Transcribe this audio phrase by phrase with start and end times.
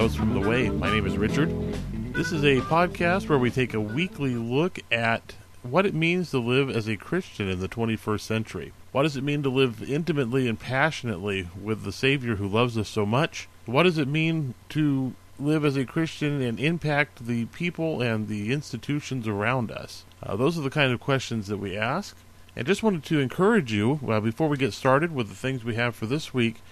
[0.00, 0.70] Notes from the Way.
[0.70, 1.50] My name is Richard.
[2.14, 6.38] This is a podcast where we take a weekly look at what it means to
[6.38, 8.72] live as a Christian in the 21st century.
[8.92, 12.88] What does it mean to live intimately and passionately with the Savior who loves us
[12.88, 13.46] so much?
[13.66, 18.54] What does it mean to live as a Christian and impact the people and the
[18.54, 20.06] institutions around us?
[20.22, 22.16] Uh, those are the kind of questions that we ask.
[22.56, 25.74] And just wanted to encourage you, well, before we get started with the things we
[25.74, 26.62] have for this week,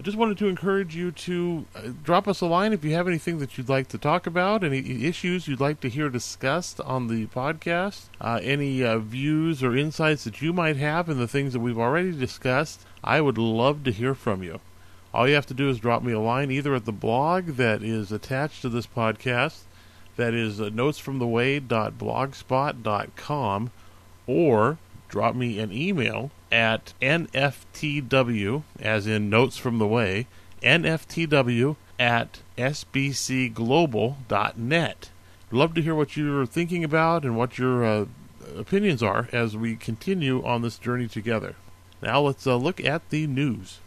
[0.00, 3.06] I just wanted to encourage you to uh, drop us a line if you have
[3.06, 7.08] anything that you'd like to talk about, any issues you'd like to hear discussed on
[7.08, 11.52] the podcast, uh, any uh, views or insights that you might have in the things
[11.52, 12.86] that we've already discussed.
[13.04, 14.60] I would love to hear from you.
[15.12, 17.82] All you have to do is drop me a line either at the blog that
[17.82, 19.64] is attached to this podcast,
[20.16, 23.70] that is uh, notesfromtheway.blogspot.com,
[24.26, 24.78] or
[25.10, 30.26] drop me an email at nftw, as in Notes from the Way,
[30.62, 35.10] nftw at sbcglobal.net.
[35.52, 38.06] Love to hear what you're thinking about and what your uh,
[38.56, 41.56] opinions are as we continue on this journey together.
[42.00, 43.80] Now let's uh, look at the news.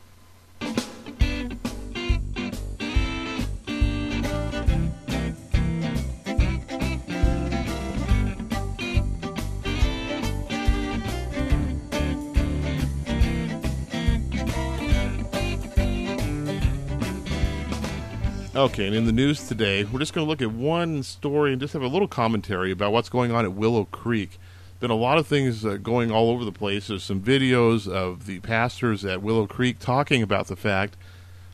[18.63, 21.59] Okay, and in the news today, we're just going to look at one story and
[21.59, 24.39] just have a little commentary about what's going on at Willow Creek.
[24.79, 26.87] Been a lot of things uh, going all over the place.
[26.87, 30.95] There's some videos of the pastors at Willow Creek talking about the fact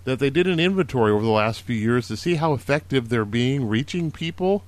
[0.04, 3.26] that they did an inventory over the last few years to see how effective they're
[3.26, 4.64] being reaching people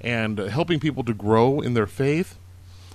[0.00, 2.36] and uh, helping people to grow in their faith.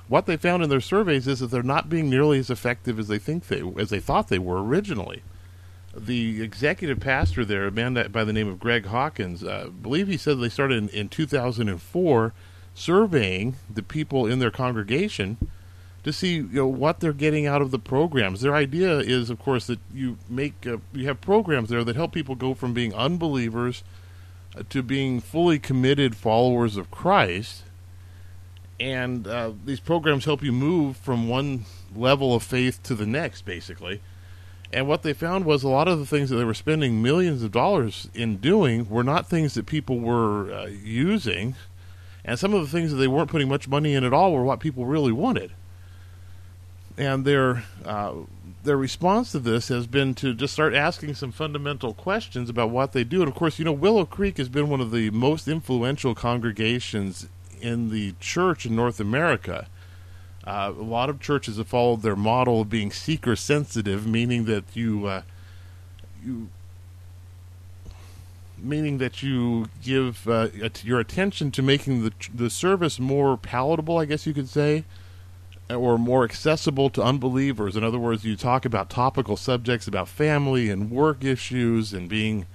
[0.10, 3.08] What they found in their surveys is that they're not being nearly as effective as
[3.08, 5.24] they think they as they thought they were originally
[6.06, 10.18] the executive pastor there, a man by the name of Greg Hawkins, uh, believe he
[10.18, 12.34] said they started in, in 2004
[12.74, 15.38] surveying the people in their congregation
[16.04, 18.42] to see you know what they're getting out of the programs.
[18.42, 22.14] Their idea is, of course, that you make uh, you have programs there that help
[22.14, 23.84] people go from being unbelievers
[24.56, 27.64] uh, to being fully committed followers of Christ.
[28.80, 33.44] And uh, these programs help you move from one level of faith to the next,
[33.44, 34.00] basically.
[34.72, 37.42] And what they found was a lot of the things that they were spending millions
[37.42, 41.56] of dollars in doing were not things that people were uh, using.
[42.24, 44.44] And some of the things that they weren't putting much money in at all were
[44.44, 45.52] what people really wanted.
[46.98, 48.14] And their uh,
[48.64, 52.92] their response to this has been to just start asking some fundamental questions about what
[52.92, 53.22] they do.
[53.22, 57.28] And of course, you know, Willow Creek has been one of the most influential congregations
[57.62, 59.68] in the church in North America.
[60.46, 64.64] Uh, a lot of churches have followed their model of being seeker sensitive, meaning that
[64.74, 65.22] you uh,
[66.24, 66.50] you
[68.58, 70.50] meaning that you give uh,
[70.84, 74.86] your attention to making the the service more palatable, I guess you could say,
[75.70, 77.76] or more accessible to unbelievers.
[77.76, 82.48] In other words, you talk about topical subjects about family and work issues and being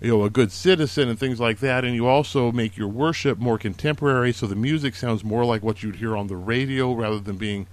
[0.00, 3.38] you know a good citizen and things like that and you also make your worship
[3.38, 7.18] more contemporary so the music sounds more like what you'd hear on the radio rather
[7.18, 7.66] than being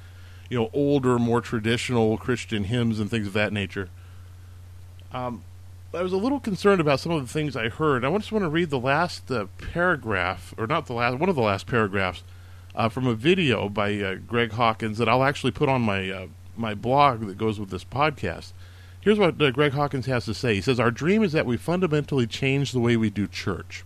[0.49, 3.89] you know older more traditional christian hymns and things of that nature.
[5.11, 5.43] Um,
[5.93, 8.05] i was a little concerned about some of the things i heard.
[8.05, 11.35] I just want to read the last uh, paragraph or not the last one of
[11.35, 12.23] the last paragraphs
[12.75, 16.27] uh, from a video by uh, greg hawkins that i'll actually put on my uh,
[16.55, 18.53] my blog that goes with this podcast
[19.03, 20.55] Here's what uh, Greg Hawkins has to say.
[20.55, 23.83] He says, Our dream is that we fundamentally change the way we do church,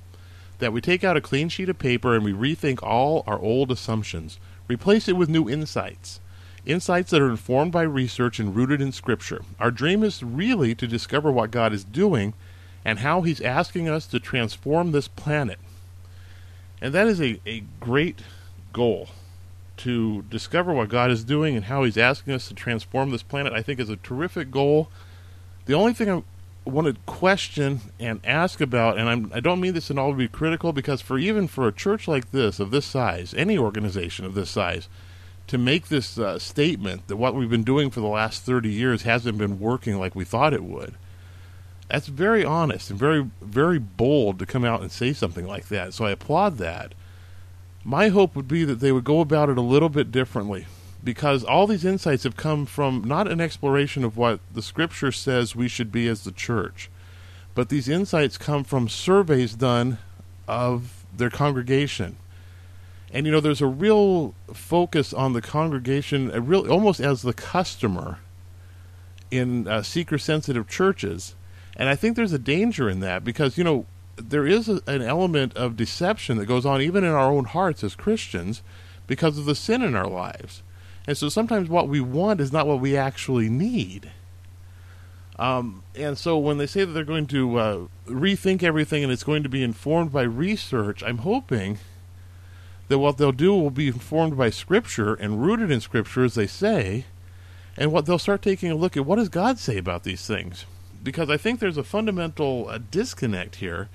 [0.60, 3.72] that we take out a clean sheet of paper and we rethink all our old
[3.72, 6.20] assumptions, replace it with new insights.
[6.68, 9.42] Insights that are informed by research and rooted in Scripture.
[9.60, 12.36] Our dream is really to discover what God is doing
[12.86, 15.58] and how He's asking us to transform this planet.
[16.80, 18.20] And that is a, a great
[18.72, 19.10] goal
[19.78, 23.52] to discover what God is doing and how He's asking us to transform this planet.
[23.54, 24.92] I think is a terrific goal
[25.68, 26.24] the only thing I
[26.70, 30.12] want to question and ask about, and I'm, I do not mean this in all
[30.12, 33.58] to be critical, because for even for a church like this, of this size, any
[33.58, 34.88] organization of this size,
[35.48, 39.04] to make this uh, statement that what we've been doing for the last 30 years
[39.04, 40.96] hasn't been working like we thought it would,
[41.90, 45.94] that's very honest and very, very bold to come out and say something like that.
[45.94, 46.94] So I applaud that.
[47.84, 50.66] My hope would be that they would go about it a little bit differently
[51.08, 55.56] because all these insights have come from not an exploration of what the scripture says
[55.56, 56.90] we should be as the church,
[57.56, 60.00] but these insights come from surveys done
[60.50, 62.18] of their congregation.
[63.14, 67.32] And you know, there's a real focus on the congregation, a real almost as the
[67.32, 68.20] customer
[69.32, 71.36] in uh, seeker sensitive churches.
[71.78, 73.86] And I think there's a danger in that because, you know,
[74.18, 77.82] there is a, an element of deception that goes on even in our own hearts
[77.82, 78.62] as Christians
[79.08, 80.64] because of the sin in our lives.
[81.08, 84.12] And so sometimes what we want is not what we actually need.
[85.40, 89.24] Um, and so when they say that they're going to uh, rethink everything and it's
[89.24, 91.80] going to be informed by research, I'm hoping
[92.88, 96.48] that what they'll do will be informed by Scripture and rooted in Scripture, as they
[96.48, 97.06] say,
[97.78, 100.66] and what they'll start taking a look at what does God say about these things.
[101.04, 103.90] Because I think there's a fundamental uh, disconnect here,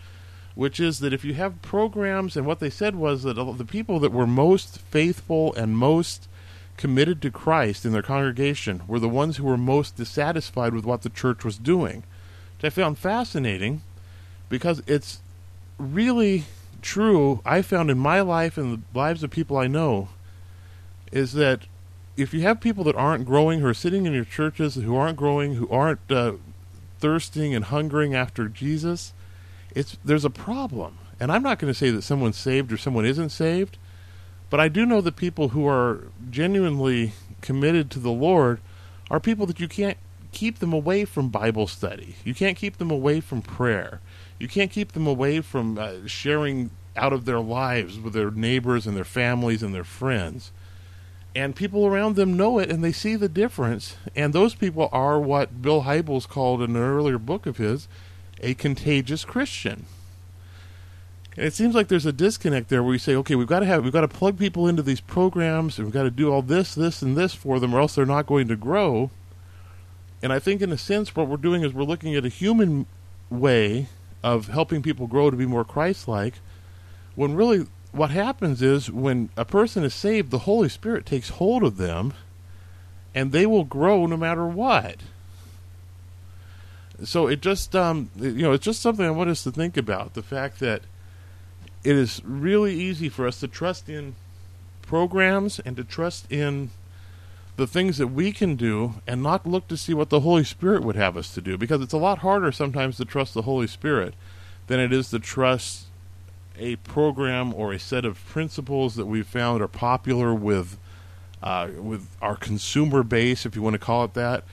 [0.54, 3.98] which is that if you have programs, and what they said was that the people
[3.98, 6.28] that were most faithful and most
[6.76, 11.02] committed to Christ in their congregation were the ones who were most dissatisfied with what
[11.02, 12.02] the church was doing.
[12.56, 13.82] Which I found fascinating
[14.48, 15.20] because it's
[15.78, 16.44] really
[16.82, 20.08] true, I found in my life and the lives of people I know,
[21.10, 21.62] is that
[22.16, 25.16] if you have people that aren't growing, who are sitting in your churches, who aren't
[25.16, 26.32] growing, who aren't uh,
[26.98, 29.12] thirsting and hungering after Jesus,
[29.74, 30.98] it's there's a problem.
[31.18, 33.78] And I'm not going to say that someone's saved or someone isn't saved,
[34.52, 38.60] but I do know that people who are genuinely committed to the Lord
[39.10, 39.96] are people that you can't
[40.30, 42.16] keep them away from Bible study.
[42.22, 44.02] You can't keep them away from prayer.
[44.38, 48.86] You can't keep them away from uh, sharing out of their lives with their neighbors
[48.86, 50.52] and their families and their friends.
[51.34, 53.96] And people around them know it and they see the difference.
[54.14, 57.88] And those people are what Bill Hybels called in an earlier book of his
[58.42, 59.86] a contagious Christian.
[61.36, 63.66] And it seems like there's a disconnect there where we say, okay, we've got to
[63.66, 66.42] have, we've got to plug people into these programs, and we've got to do all
[66.42, 69.10] this, this, and this for them, or else they're not going to grow.
[70.22, 72.86] And I think, in a sense, what we're doing is we're looking at a human
[73.30, 73.88] way
[74.22, 76.34] of helping people grow to be more Christ-like.
[77.14, 81.62] When really, what happens is when a person is saved, the Holy Spirit takes hold
[81.64, 82.12] of them,
[83.14, 84.98] and they will grow no matter what
[87.04, 90.14] so it just um, you know it's just something I want us to think about
[90.14, 90.82] the fact that
[91.84, 94.14] it is really easy for us to trust in
[94.82, 96.70] programs and to trust in
[97.56, 100.82] the things that we can do and not look to see what the Holy Spirit
[100.82, 103.66] would have us to do because it's a lot harder sometimes to trust the Holy
[103.66, 104.14] Spirit
[104.66, 105.86] than it is to trust
[106.58, 110.78] a program or a set of principles that we've found are popular with
[111.42, 114.44] uh, with our consumer base, if you want to call it that,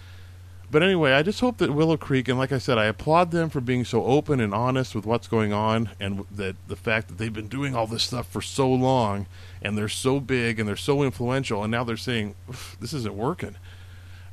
[0.72, 3.50] but anyway, I just hope that Willow Creek, and like I said, I applaud them
[3.50, 7.18] for being so open and honest with what's going on, and that the fact that
[7.18, 9.26] they've been doing all this stuff for so long,
[9.62, 12.36] and they're so big and they're so influential, and now they're saying
[12.80, 13.56] this isn't working.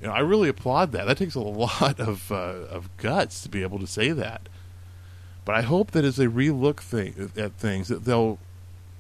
[0.01, 1.07] You know, I really applaud that.
[1.07, 4.43] That takes a lot of uh, of guts to be able to say that.
[5.47, 8.39] But I hope that as they relook thing, at things, that they'll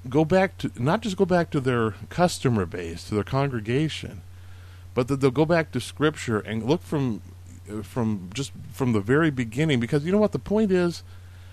[0.08, 4.22] go back to not just go back to their customer base, to their congregation,
[4.96, 7.20] but that they'll go back to Scripture and look from
[7.70, 11.04] uh, from just from the very beginning because you know what the point is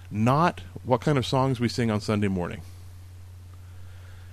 [0.09, 2.61] not what kind of songs we sing on Sunday morning.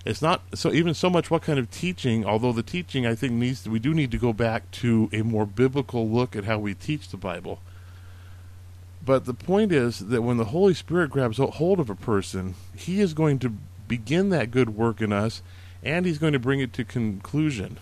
[0.04, 3.32] It's not so even so much what kind of teaching, although the teaching I think
[3.32, 6.58] needs to, we do need to go back to a more biblical look at how
[6.58, 7.60] we teach the Bible.
[9.04, 13.00] But the point is that when the Holy Spirit grabs hold of a person, he
[13.00, 13.54] is going to
[13.88, 15.42] begin that good work in us
[15.82, 17.78] and he's going to bring it to conclusion.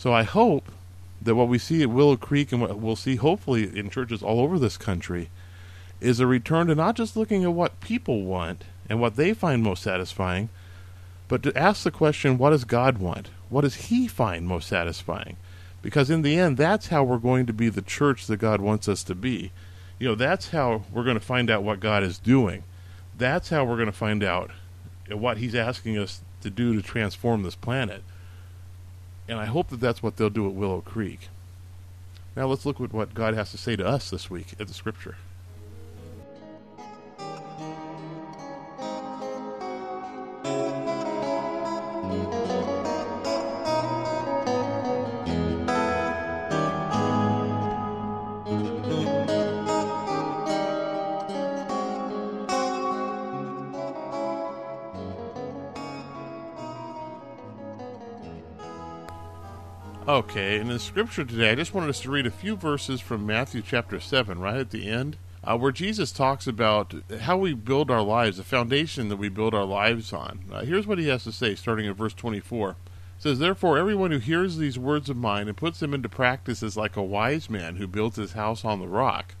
[0.00, 0.72] So I hope
[1.20, 4.40] that what we see at Willow Creek and what we'll see hopefully in churches all
[4.40, 5.28] over this country
[6.00, 9.62] is a return to not just looking at what people want and what they find
[9.62, 10.48] most satisfying,
[11.28, 13.28] but to ask the question, what does God want?
[13.50, 15.36] What does He find most satisfying?
[15.82, 18.88] Because in the end, that's how we're going to be the church that God wants
[18.88, 19.52] us to be.
[19.98, 22.62] You know, that's how we're going to find out what God is doing.
[23.18, 24.50] That's how we're going to find out
[25.10, 28.02] what He's asking us to do to transform this planet.
[29.30, 31.28] And I hope that that's what they'll do at Willow Creek.
[32.34, 34.74] Now let's look at what God has to say to us this week at the
[34.74, 35.18] Scripture.
[60.80, 64.38] Scripture today, I just wanted us to read a few verses from Matthew chapter 7,
[64.38, 68.44] right at the end, uh, where Jesus talks about how we build our lives, the
[68.44, 70.40] foundation that we build our lives on.
[70.50, 72.70] Uh, here's what he has to say, starting at verse 24.
[72.70, 72.76] It
[73.18, 76.78] says, Therefore, everyone who hears these words of mine and puts them into practice is
[76.78, 79.34] like a wise man who builds his house on the rock.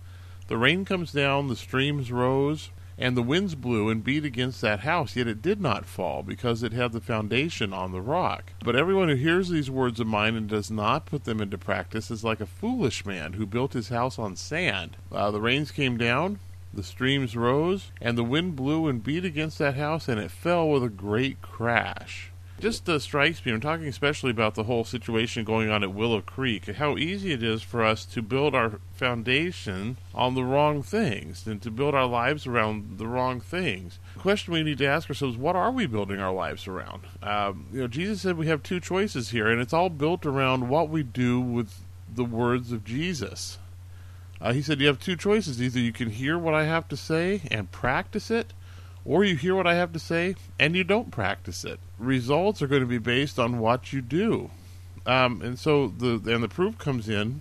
[0.48, 2.68] The rain comes down, the streams rose,
[3.00, 6.62] and the winds blew and beat against that house, yet it did not fall, because
[6.62, 8.52] it had the foundation on the rock.
[8.62, 12.10] But everyone who hears these words of mine and does not put them into practice
[12.10, 14.98] is like a foolish man who built his house on sand.
[15.10, 16.38] Uh, the rains came down,
[16.74, 20.68] the streams rose, and the wind blew and beat against that house, and it fell
[20.68, 22.29] with a great crash.
[22.60, 26.20] Just uh, strikes me, I'm talking especially about the whole situation going on at Willow
[26.20, 31.46] Creek, how easy it is for us to build our foundation on the wrong things
[31.46, 33.98] and to build our lives around the wrong things.
[34.14, 37.04] The question we need to ask ourselves what are we building our lives around?
[37.22, 40.68] Um, you know, Jesus said we have two choices here, and it's all built around
[40.68, 41.80] what we do with
[42.14, 43.58] the words of Jesus.
[44.40, 45.62] Uh, he said you have two choices.
[45.62, 48.52] Either you can hear what I have to say and practice it,
[49.04, 51.80] or you hear what I have to say and you don't practice it.
[51.98, 54.50] Results are going to be based on what you do.
[55.06, 57.40] Um, and so the and the proof comes in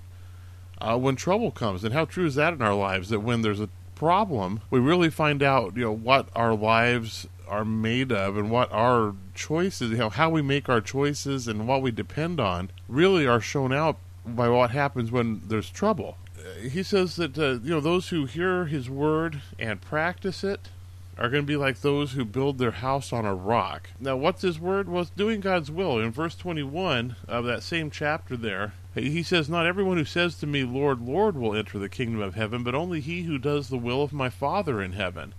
[0.79, 1.83] uh, when trouble comes.
[1.83, 3.09] And how true is that in our lives?
[3.09, 7.65] That when there's a problem, we really find out you know what our lives are
[7.65, 11.81] made of and what our choices, you know, how we make our choices and what
[11.81, 16.15] we depend on, really are shown out by what happens when there's trouble.
[16.61, 20.69] He says that uh, you know those who hear his word and practice it
[21.19, 23.89] are going to be like those who build their house on a rock.
[23.99, 24.88] Now, what's his word?
[24.88, 25.99] Well, it's doing God's will.
[25.99, 30.47] In verse 21 of that same chapter there, he says, Not everyone who says to
[30.47, 33.77] me, Lord, Lord, will enter the kingdom of heaven, but only he who does the
[33.77, 35.33] will of my Father in heaven.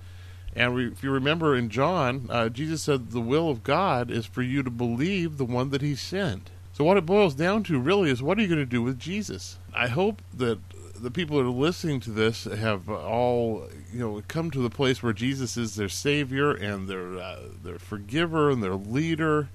[0.55, 4.43] And if you remember in John, uh, Jesus said, The will of God is for
[4.43, 6.51] you to believe the one that he sent.
[6.75, 8.99] So, what it boils down to really is what are you going to do with
[8.99, 9.59] Jesus?
[9.73, 10.59] I hope that
[11.01, 15.03] the people that are listening to this have all you know come to the place
[15.03, 19.49] where Jesus is their savior and their uh, their forgiver and their leader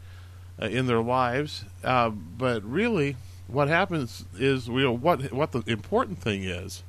[0.62, 1.66] uh, in their lives.
[1.84, 3.16] Uh, but really,
[3.48, 6.84] what happens is you know what what the important thing is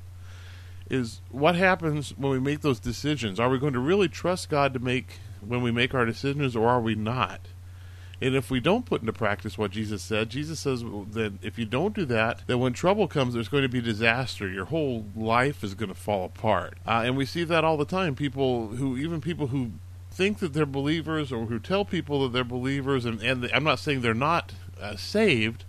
[0.89, 3.41] is what happens when we make those decisions.
[3.41, 6.69] Are we going to really trust God to make when we make our decisions, or
[6.69, 7.41] are we not?
[8.21, 11.67] And if we don't put into practice what Jesus said, Jesus says that if you
[11.67, 14.49] don't do that, then when trouble comes, there's going to be disaster.
[14.49, 16.79] Your whole life is going to fall apart.
[16.87, 18.15] Uh, and we see that all the time.
[18.15, 19.73] People who, even people who
[20.11, 23.79] think that they're believers or who tell people that they're believers, and, and I'm not
[23.79, 25.65] saying they're not uh, saved,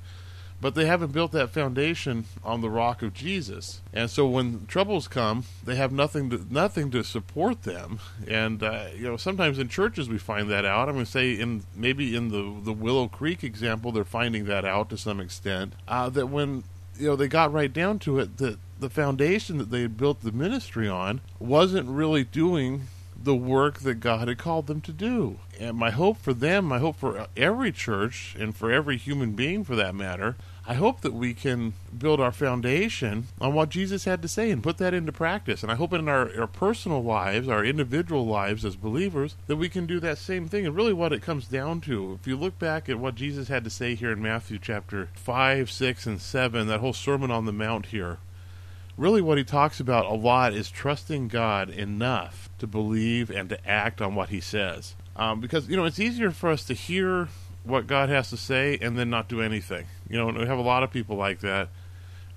[0.59, 3.81] but they haven't built that foundation on the rock of Jesus.
[3.93, 7.99] And so when troubles come, they have nothing to nothing to support them.
[8.27, 10.89] And uh, you know, sometimes in churches we find that out.
[10.89, 14.65] I'm going to say in maybe in the the Willow Creek example, they're finding that
[14.65, 15.73] out to some extent.
[15.87, 16.63] Uh, that when
[16.97, 20.21] you know they got right down to it, that the foundation that they had built
[20.21, 22.87] the ministry on wasn't really doing
[23.27, 25.38] the work that God had called them to do.
[25.60, 29.65] And my hope for them, my hope for every church and for every human being
[29.65, 34.22] for that matter, I hope that we can build our foundation on what Jesus had
[34.22, 35.62] to say and put that into practice.
[35.62, 39.67] And I hope in our, our personal lives, our individual lives as believers, that we
[39.67, 40.65] can do that same thing.
[40.65, 43.65] And really, what it comes down to, if you look back at what Jesus had
[43.65, 47.51] to say here in Matthew chapter 5, 6, and 7, that whole Sermon on the
[47.51, 48.19] Mount here,
[48.97, 53.69] really what he talks about a lot is trusting God enough to believe and to
[53.69, 54.95] act on what he says.
[55.15, 57.29] Um, because, you know, it's easier for us to hear
[57.63, 59.85] what God has to say and then not do anything.
[60.09, 61.69] You know, we have a lot of people like that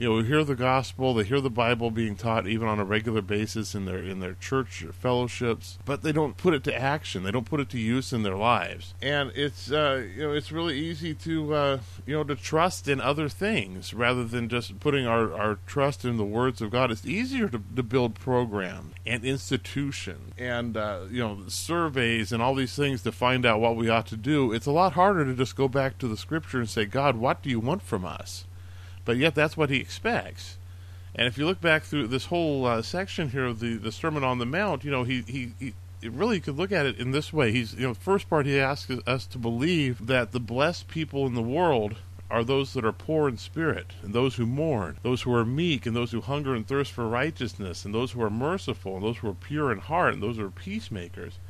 [0.00, 3.21] you know, hear the gospel, they hear the Bible being taught even on a regular
[3.21, 7.23] basis in their in their church or fellowships, but they don't put it to action.
[7.23, 8.95] They don't put it to use in their lives.
[9.02, 12.99] And it's uh, you know it's really easy to uh, you know to trust in
[12.99, 16.90] other things rather than just putting our, our trust in the words of God.
[16.90, 22.54] It's easier to, to build programs and institution and uh, you know surveys and all
[22.54, 24.50] these things to find out what we ought to do.
[24.50, 27.42] It's a lot harder to just go back to the Scripture and say, God, what
[27.42, 28.47] do you want from us?
[29.10, 30.56] But yet that's what he expects.
[31.16, 34.22] And if you look back through this whole uh, section here of the, the Sermon
[34.22, 37.32] on the Mount, you know, he, he, he really could look at it in this
[37.32, 37.50] way.
[37.50, 41.26] He's, you know, the first part he asks us to believe that the blessed people
[41.26, 41.96] in the world
[42.30, 45.86] are those that are poor in spirit, and those who mourn, those who are meek,
[45.86, 49.16] and those who hunger and thirst for righteousness, and those who are merciful, and those
[49.16, 51.40] who are pure in heart, and those who are peacemakers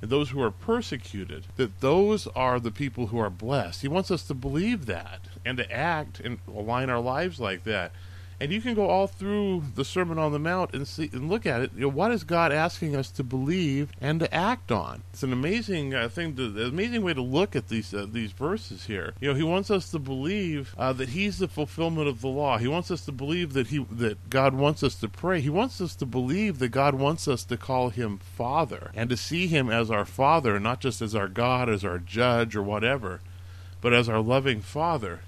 [0.00, 3.82] and those who are persecuted, that those are the people who are blessed.
[3.82, 7.92] He wants us to believe that and to act and align our lives like that.
[8.40, 11.44] And you can go all through the Sermon on the Mount and see and look
[11.44, 11.72] at it.
[11.74, 15.02] You know, what is God asking us to believe and to act on?
[15.12, 18.32] It's an amazing uh, thing, to, an amazing way to look at these uh, these
[18.32, 19.12] verses here.
[19.20, 22.56] You know, He wants us to believe uh, that He's the fulfillment of the law.
[22.56, 25.42] He wants us to believe that He that God wants us to pray.
[25.42, 29.18] He wants us to believe that God wants us to call Him Father and to
[29.18, 33.20] see Him as our Father, not just as our God, as our Judge or whatever,
[33.82, 35.20] but as our loving Father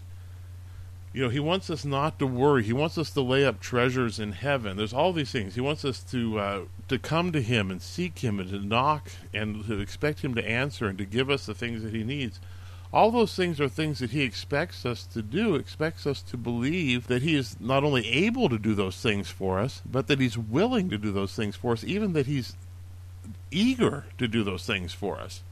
[1.13, 2.63] you know, he wants us not to worry.
[2.63, 4.77] He wants us to lay up treasures in heaven.
[4.77, 5.55] There's all these things.
[5.55, 9.11] He wants us to uh, to come to him and seek him and to knock
[9.35, 12.41] and to expect him to answer and to give us the things that he needs.
[12.95, 17.07] All those things are things that he expects us to do, expects us to believe
[17.07, 20.37] that he is not only able to do those things for us, but that he's
[20.37, 22.55] willing to do those things for us, even that he's
[23.51, 25.43] eager to do those things for us.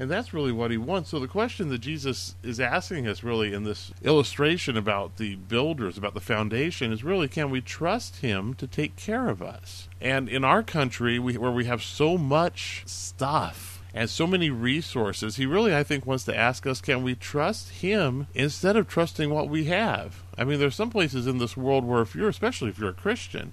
[0.00, 1.10] And that's really what he wants.
[1.10, 5.98] So the question that Jesus is asking us really in this illustration about the builders,
[5.98, 9.90] about the foundation, is really can we trust him to take care of us?
[10.00, 15.36] And in our country, we, where we have so much stuff and so many resources,
[15.36, 19.28] he really, I think, wants to ask us can we trust him instead of trusting
[19.28, 20.22] what we have?
[20.38, 22.94] I mean, there's some places in this world where if you're, especially if you're a
[22.94, 23.52] Christian,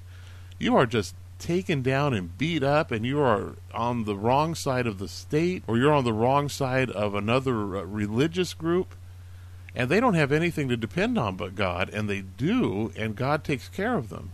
[0.59, 4.87] you are just taken down and beat up and you are on the wrong side
[4.87, 8.95] of the state or you're on the wrong side of another uh, religious group
[9.75, 13.43] and they don't have anything to depend on but God and they do and God
[13.43, 14.31] takes care of them.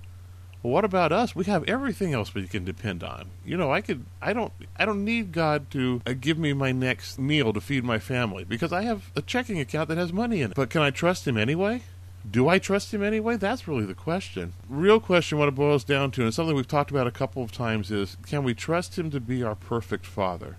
[0.63, 1.35] Well, what about us?
[1.35, 3.31] We have everything else we can depend on.
[3.43, 6.71] You know, I could I don't I don't need God to uh, give me my
[6.71, 10.41] next meal to feed my family because I have a checking account that has money
[10.41, 10.55] in it.
[10.55, 11.83] But can I trust him anyway?
[12.29, 13.35] Do I trust him anyway?
[13.35, 14.53] That's really the question.
[14.69, 17.51] Real question, what it boils down to, and something we've talked about a couple of
[17.51, 20.57] times, is can we trust him to be our perfect father?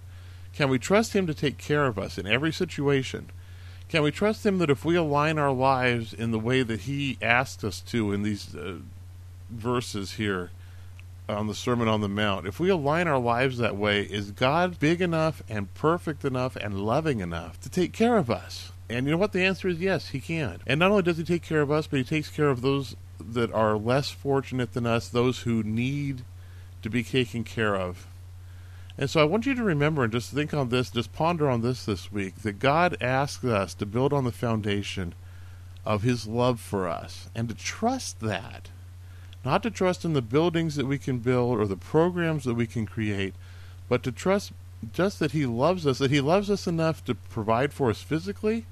[0.52, 3.30] Can we trust him to take care of us in every situation?
[3.88, 7.18] Can we trust him that if we align our lives in the way that he
[7.22, 8.76] asked us to in these uh,
[9.50, 10.50] verses here
[11.28, 14.78] on the Sermon on the Mount, if we align our lives that way, is God
[14.78, 18.72] big enough and perfect enough and loving enough to take care of us?
[18.94, 19.32] And you know what?
[19.32, 20.60] The answer is yes, he can.
[20.68, 22.94] And not only does he take care of us, but he takes care of those
[23.18, 26.22] that are less fortunate than us, those who need
[26.82, 28.06] to be taken care of.
[28.96, 31.60] And so I want you to remember and just think on this, just ponder on
[31.60, 35.14] this this week that God asks us to build on the foundation
[35.84, 38.68] of his love for us and to trust that.
[39.44, 42.68] Not to trust in the buildings that we can build or the programs that we
[42.68, 43.34] can create,
[43.88, 44.52] but to trust
[44.92, 48.66] just that he loves us, that he loves us enough to provide for us physically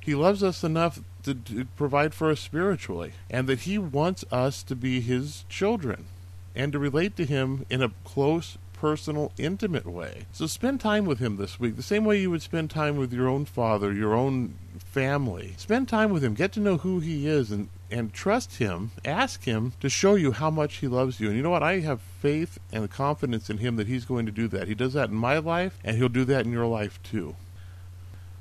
[0.00, 4.62] he loves us enough to, to, provide for us spiritually, and that He wants us
[4.62, 6.06] to be His children
[6.54, 10.24] and to relate to Him in a close, personal, intimate way.
[10.32, 13.12] So spend time with Him this week, the same way you would spend time with
[13.12, 15.54] your own father, your own family.
[15.58, 18.92] Spend time with Him, get to know who He is, and, and trust Him.
[19.04, 21.28] Ask Him to show you how much He loves you.
[21.28, 21.62] And you know what?
[21.62, 24.68] I have faith and confidence in Him that He's going to do that.
[24.68, 27.36] He does that in my life, and He'll do that in your life too.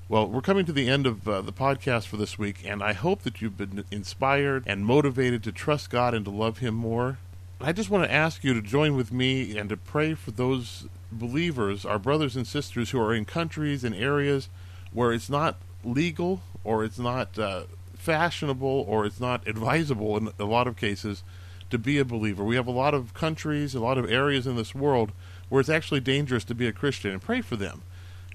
[0.10, 2.94] Well, we're coming to the end of uh, the podcast for this week, and I
[2.94, 7.18] hope that you've been inspired and motivated to trust God and to love Him more.
[7.60, 10.88] I just want to ask you to join with me and to pray for those
[11.12, 14.48] believers, our brothers and sisters who are in countries and areas
[14.94, 17.64] where it's not legal or it's not uh,
[17.98, 21.22] fashionable or it's not advisable in a lot of cases
[21.70, 22.46] to be a believer.
[22.46, 25.12] We have a lot of countries, a lot of areas in this world
[25.50, 27.82] where it's actually dangerous to be a Christian, and pray for them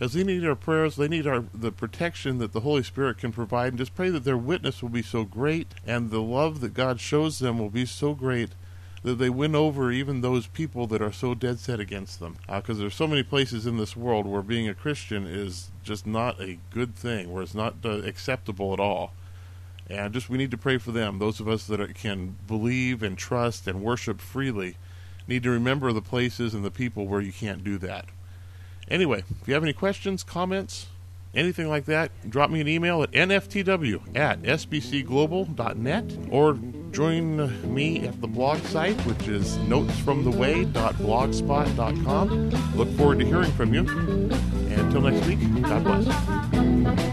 [0.03, 3.31] as they need our prayers, they need our the protection that the Holy Spirit can
[3.31, 6.75] provide, and just pray that their witness will be so great and the love that
[6.75, 8.51] God shows them will be so great
[9.05, 12.37] that they win over even those people that are so dead set against them.
[12.49, 16.05] Because uh, there's so many places in this world where being a Christian is just
[16.05, 19.13] not a good thing, where it's not uh, acceptable at all.
[19.89, 21.21] And just we need to pray for them.
[21.21, 24.77] Those of us that are, can believe and trust and worship freely
[25.29, 28.07] need to remember the places and the people where you can't do that.
[28.89, 30.89] Anyway, if you have any questions, comments,
[31.35, 36.59] anything like that, drop me an email at nftw at sbcglobal.net or
[36.91, 42.51] join me at the blog site, which is notesfromtheway.blogspot.com.
[42.77, 43.89] Look forward to hearing from you.
[43.89, 47.13] And until next week, God bless.